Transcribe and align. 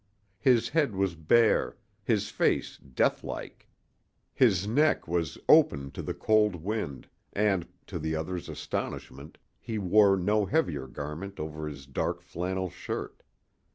His 0.39 0.69
head 0.69 0.95
was 0.95 1.13
bare, 1.13 1.77
his 2.03 2.29
face 2.31 2.79
deathlike. 2.79 3.69
His 4.33 4.65
neck 4.67 5.07
was 5.07 5.37
open 5.47 5.91
to 5.91 6.01
the 6.01 6.15
cold 6.15 6.55
wind, 6.55 7.07
and, 7.33 7.67
to 7.85 7.99
the 7.99 8.15
others' 8.15 8.49
astonishment, 8.49 9.37
he 9.59 9.77
wore 9.77 10.17
no 10.17 10.43
heavier 10.47 10.87
garment 10.87 11.39
over 11.39 11.67
his 11.67 11.85
dark 11.85 12.21
flannel 12.23 12.71
shirt. 12.71 13.21